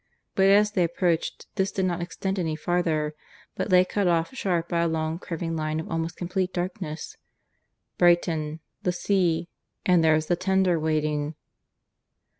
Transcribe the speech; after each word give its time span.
But 0.33 0.45
as 0.47 0.71
they 0.71 0.83
approached 0.83 1.45
this 1.57 1.71
did 1.71 1.85
not 1.85 2.01
extend 2.01 2.39
any 2.39 2.55
farther, 2.55 3.13
but 3.55 3.69
lay 3.69 3.85
cut 3.85 4.07
off 4.07 4.33
sharp 4.33 4.67
by 4.67 4.79
a 4.81 4.87
long, 4.87 5.19
curving 5.19 5.55
line 5.55 5.79
of 5.79 5.91
almost 5.91 6.17
complete 6.17 6.51
darkness. 6.51 7.17
"Brighton... 7.99 8.61
the 8.81 8.93
sea... 8.93 9.47
And 9.85 10.03
there's 10.03 10.25
the 10.25 10.35
tender 10.35 10.79
waiting." 10.79 11.35